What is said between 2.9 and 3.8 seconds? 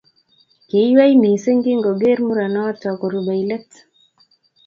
korubei let